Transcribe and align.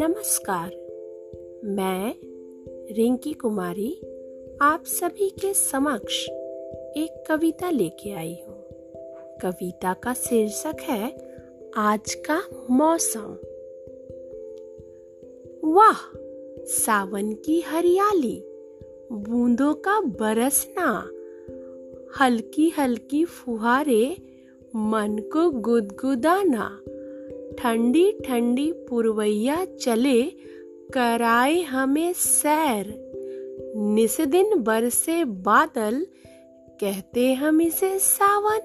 नमस्कार। 0.00 0.68
मैं 1.64 2.14
रिंकी 2.94 3.32
कुमारी 3.32 4.00
आप 4.62 4.84
सभी 4.86 5.30
के 5.30 5.54
समक्ष 5.54 6.28
एक 6.96 7.24
कविता 7.28 7.70
लेके 7.70 8.12
आई 8.12 8.38
हूँ। 8.48 8.68
कविता 9.42 9.94
का 9.94 10.14
शीर्षक 10.14 10.76
है, 10.80 11.32
आज 11.76 12.14
का 12.30 12.42
मौसम। 12.70 13.38
वाह, 15.64 16.16
सावन 16.64 17.32
की 17.32 17.60
हरियाली, 17.60 18.44
बूंदों 19.12 19.74
का 19.74 20.00
बरसना 20.00 21.10
हल्की 22.20 22.68
हल्की 22.68 23.24
फुहारे, 23.24 24.16
मन 24.76 25.18
को 25.32 25.50
गुदगुदाना। 25.50 26.80
ठंडी 27.58 28.12
ठंडी 28.12 28.72
पुरवैया 28.72 29.64
चले, 29.64 30.22
कराए 30.94 31.62
हमें 31.62 32.12
सैर। 32.12 32.94
निस 33.76 34.20
दिन 34.20 34.54
बरसे 34.56 35.24
बादल, 35.24 36.06
कहते 36.80 37.34
हम 37.34 37.62
इसे 37.62 37.98
सावन। 37.98 38.60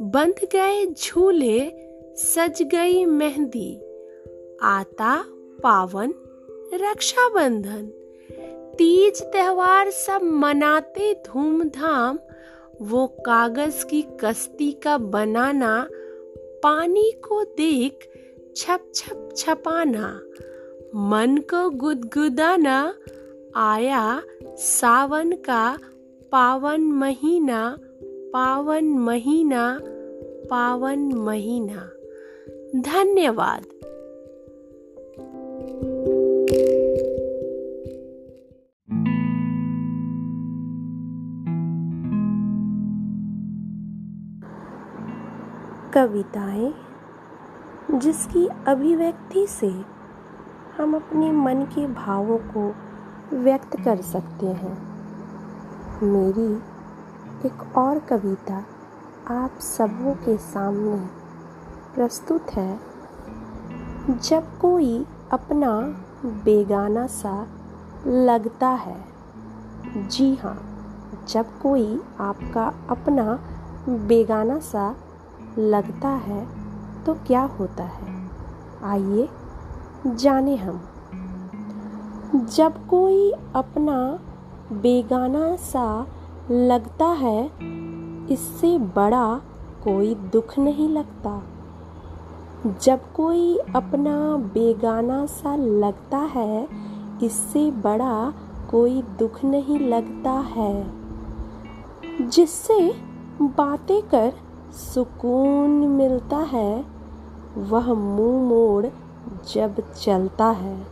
बंध 0.00 0.34
गए 0.52 0.86
झूले, 0.86 1.72
सज 2.16 2.62
गई 2.62 3.04
मेहंदी। 3.04 3.76
आता 4.62 5.24
पावन 5.62 6.14
रक्षाबंधन। 6.74 7.86
तीज 8.78 9.22
त्योहार 9.22 9.90
सब 9.90 10.22
मनाते 10.22 11.14
धूमधाम। 11.14 12.18
वो 12.82 13.06
कागज़ 13.06 13.86
की 13.86 14.04
कश्ती 14.24 14.72
का 14.72 14.98
बनाना 14.98 15.88
पानी 16.62 17.10
को 17.10 17.44
देख 17.44 18.08
छप 18.56 18.84
छप 18.94 19.28
छपाना, 19.36 20.20
मन 20.94 21.36
को 21.36 21.70
गुदगुदाना, 21.70 22.94
आया 23.56 24.22
सावन 24.46 25.32
का 25.32 25.78
पावन 26.32 26.80
महीना 26.80 27.78
पावन 28.04 28.84
महीना 28.84 29.80
पावन 30.50 30.98
महीना। 30.98 31.90
धन्यवाद। 32.76 33.64
कविताएँ, 45.94 46.74
जिसकी 47.90 48.48
अभिव्यक्ति 48.66 49.46
से 49.46 49.84
हम 50.78 50.94
अपने 50.94 51.32
मन 51.32 51.54
के 51.54 51.86
भावों 51.86 52.38
को 52.38 52.74
व्यक्त 53.36 53.76
कर 53.84 54.00
सकते 54.00 54.46
हैं। 54.46 54.82
मेरी 56.02 56.54
एक 57.46 57.76
और 57.76 57.98
कविता 57.98 58.64
आप 59.30 59.50
सबों 59.58 60.14
के 60.14 60.36
सामने 60.36 60.96
प्रस्तुत 61.94 62.46
है। 62.50 62.80
जब 64.10 64.58
कोई 64.58 65.06
अपना 65.32 65.80
बेगाना 66.24 67.06
सा 67.06 67.46
लगता 68.06 68.68
है, 68.68 69.04
जी 69.96 70.34
हाँ 70.34 70.62
जब 71.28 71.60
कोई 71.62 72.00
आपका 72.20 72.74
अपना 72.90 73.38
बेगाना 73.88 74.58
सा 74.58 74.96
लगता 75.58 76.08
है 76.08 76.48
तो 77.04 77.14
क्या 77.14 77.42
होता 77.42 77.84
है? 77.84 78.30
आइए 78.84 79.28
जाने 80.06 80.56
हम। 80.56 80.80
जब 82.34 82.86
कोई 82.86 83.32
अपना 83.54 84.18
बेगाना 84.72 85.56
सा 85.56 86.06
लगता 86.50 87.06
है, 87.06 87.50
इससे 88.30 88.78
बड़ा 88.78 89.40
कोई 89.84 90.14
दुख 90.14 90.58
नहीं 90.58 90.88
लगता। 90.88 91.42
जब 92.82 93.12
कोई 93.12 93.56
अपना 93.56 94.36
बेगाना 94.36 95.26
सा 95.26 95.56
लगता 95.56 96.18
है, 96.18 96.68
इससे 97.22 97.70
बड़ा 97.70 98.32
कोई 98.70 99.02
दुख 99.02 99.44
नहीं 99.44 99.78
लगता 99.78 100.30
है। 100.30 101.02
जिससे 102.20 102.94
बातें 103.42 104.02
कर 104.02 104.34
सुकून 104.72 105.70
मिलता 105.70 106.36
है, 106.36 106.84
वह 107.58 107.94
मुँह 107.94 108.42
मोड़ 108.48 108.86
जब 109.54 109.92
चलता 109.92 110.46
है। 110.46 110.86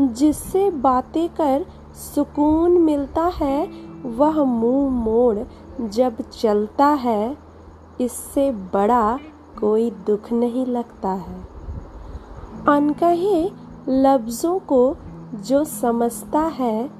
जिससे 0.00 0.70
बातें 0.70 1.28
कर 1.28 1.66
सुकून 1.94 2.70
मिलता 2.70 3.22
है, 3.22 3.68
वह 4.06 4.44
मुँह 4.44 4.90
मोड़ 4.90 5.38
जब 5.88 6.16
चलता 6.40 6.86
है, 6.86 7.36
इससे 8.00 8.50
बड़ा 8.50 9.18
कोई 9.60 9.90
दुख 9.90 10.32
नहीं 10.32 10.66
लगता 10.66 11.08
है। 11.08 11.40
अनकहे 12.68 13.50
लफ्ज़ों 13.88 14.58
को 14.58 14.96
जो 15.34 15.64
समझता 15.64 16.40
है, 16.40 16.90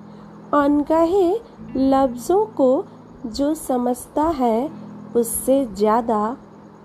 अनकहे 0.54 1.40
लफ्ज़ों 1.76 2.46
को 2.46 2.84
जो 3.26 3.54
समझता 3.54 4.22
है 4.22 4.85
उससे 5.16 5.64
ज़्यादा 5.66 6.36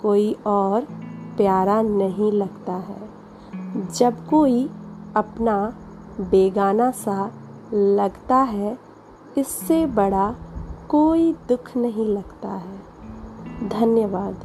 कोई 0.01 0.35
और 0.45 0.81
प्यारा 1.37 1.81
नहीं 1.81 2.31
लगता 2.31 2.73
है। 2.73 3.09
जब 3.95 4.27
कोई 4.27 4.69
अपना 5.15 5.73
बेगाना 6.19 6.91
सा 6.91 7.31
लगता 7.73 8.35
है, 8.35 8.77
इससे 9.37 9.85
बड़ा 9.85 10.35
कोई 10.89 11.33
दुख 11.33 11.77
नहीं 11.77 12.05
लगता 12.05 12.49
है। 12.49 13.69
धन्यवाद। 13.69 14.35